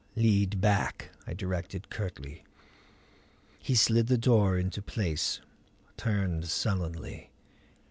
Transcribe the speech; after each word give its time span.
"Lead 0.15 0.59
back," 0.59 1.11
I 1.27 1.35
directed 1.35 1.91
curtly. 1.91 2.43
He 3.59 3.75
slid 3.75 4.07
the 4.07 4.17
door 4.17 4.57
into 4.57 4.81
place, 4.81 5.41
turned 5.95 6.47
sullenly. 6.47 7.29